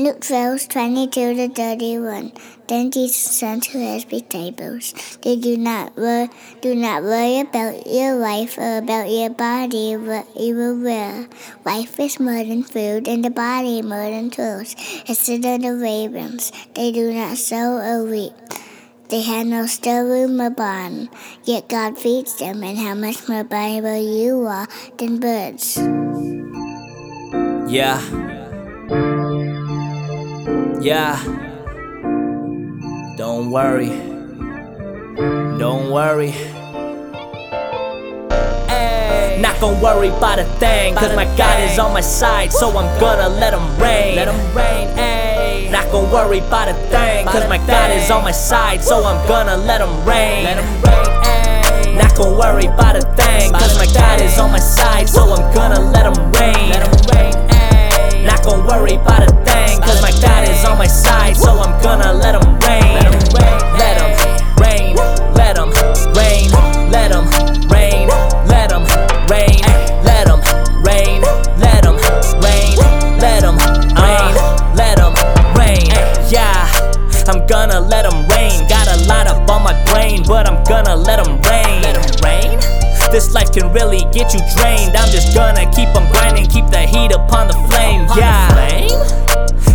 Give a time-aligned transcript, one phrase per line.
[0.00, 2.32] Luke 12, 22 to 31.
[2.68, 6.30] Then Jesus said to his disciples, Did you not worry,
[6.62, 11.28] do not worry about your life or about your body, what you will wear.
[11.66, 14.74] Life is more than food, and the body more than clothes.
[15.04, 16.50] Consider the ravens.
[16.72, 18.32] They do not sow or reap.
[19.10, 21.10] They have no storeroom or barn,
[21.44, 25.76] yet God feeds them, and how much more valuable you are than birds.
[27.70, 28.39] Yeah.
[30.80, 31.20] Yeah.
[33.16, 33.88] Don't worry.
[35.58, 36.32] Don't worry.
[39.40, 43.00] Not gonna worry about a thing, cause my God is on my side, so I'm
[43.00, 44.16] gonna let him reign.
[44.16, 45.70] Let him reign.
[45.70, 49.26] Not gonna worry about a thing, cause my God is on my side, so I'm
[49.28, 50.44] gonna let him reign.
[50.44, 51.98] Let him reign.
[51.98, 55.54] Not gonna worry about a thing, cause my God is on my side, so I'm
[55.54, 56.39] gonna let him reign.
[78.10, 78.68] Him reign.
[78.68, 81.82] Got a lot up on my brain, but I'm gonna let him reign.
[81.82, 82.58] Let him reign.
[83.10, 84.96] This life can really get you drained.
[84.96, 88.06] I'm just gonna keep on grinding, keep the heat upon the flame.
[88.16, 88.50] Yeah.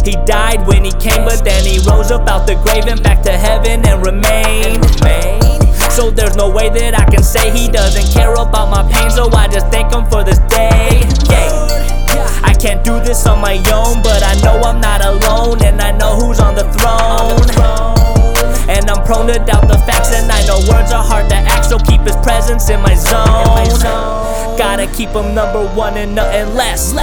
[0.05, 3.23] He died when he came, but then he rose up out the grave and back
[3.23, 4.85] to heaven and remained.
[5.91, 9.31] So there's no way that I can say he doesn't care about my pain, so
[9.31, 11.01] I just thank him for this day.
[11.27, 12.29] Yeah.
[12.43, 15.91] I can't do this on my own, but I know I'm not alone, and I
[15.91, 17.94] know who's on the throne.
[18.67, 21.65] And I'm prone to doubt the facts, and I know words are hard to act,
[21.65, 23.35] so keep his presence in my zone.
[24.57, 26.93] Gotta keep him number one and nothing less.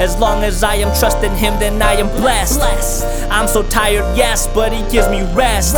[0.00, 2.60] As long as I am trusting him, then I am blessed.
[3.30, 5.76] I'm so tired, yes, but he gives me rest.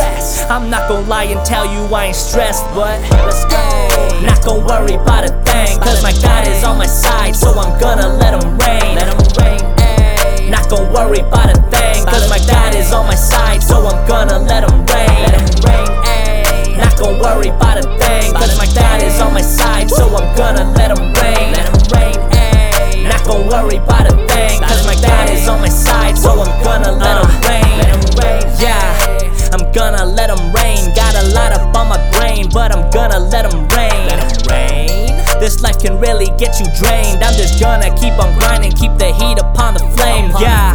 [0.49, 3.61] I'm not gonna lie and tell you I ain't stressed, but let's go.
[4.25, 7.79] Not gonna worry about a thing, cause my God is on my side, so I'm
[7.79, 8.95] gonna let him reign.
[8.95, 10.49] Let him reign.
[10.49, 14.07] Not gonna worry about a thing, cause my God is on my side, so I'm
[14.07, 15.31] gonna let him reign.
[16.77, 20.35] Not gonna worry about a thing, cause my God is on my side, so I'm
[20.35, 21.53] gonna let him reign.
[23.07, 26.63] Not gonna worry about a thing, cause my God is on my side, so I'm
[26.63, 27.79] gonna let him reign.
[28.59, 30.93] Yeah, I'm gonna let him reign.
[30.95, 34.07] Got a lot up on my brain, but I'm gonna let him reign.
[35.39, 37.23] This life can really get you drained.
[37.23, 40.31] I'm just gonna keep on grinding, keep the heat upon the flame.
[40.39, 40.73] Yeah.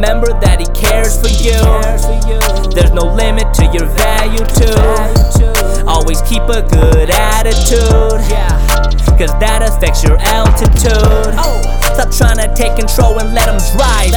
[0.00, 1.60] Remember that he cares for you.
[2.72, 5.84] There's no limit to your value, too.
[5.84, 8.24] Always keep a good attitude.
[9.20, 11.36] Cause that affects your altitude.
[11.92, 14.16] Stop trying to take control and let him drive.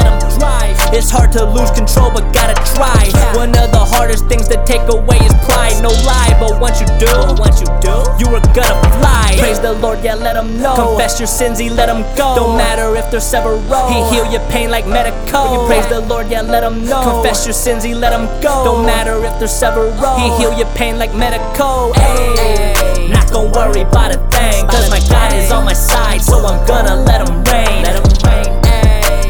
[0.96, 3.12] It's hard to lose control, but gotta try.
[3.36, 5.84] One of the hardest things to take away is pride.
[5.84, 7.92] No lie, but once you do, once you do,
[8.24, 9.33] you are gonna fly.
[9.54, 10.74] Praise the Lord, yeah, let him know.
[10.74, 12.34] Confess your sins, he let him go.
[12.36, 13.62] Don't matter if they're several.
[13.88, 15.54] He heal your pain like medical.
[15.54, 17.04] You praise the Lord, yeah, let him know.
[17.04, 18.64] Confess your sins, he let him go.
[18.66, 19.94] Don't matter if they're several.
[20.18, 21.94] He heal your pain like medical.
[21.94, 23.14] Ayy.
[23.14, 26.66] Not gonna worry about a thing, cause my God is on my side, so I'm
[26.66, 27.84] gonna let him reign.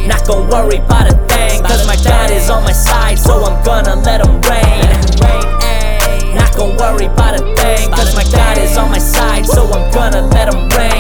[0.08, 3.62] Not gonna worry about a thing, cause my God is on my side, so I'm
[3.66, 4.88] gonna let him reign.
[6.34, 7.63] Not gonna worry about a thing,
[7.96, 10.93] cause my God is on my side, so I'm gonna let him reign.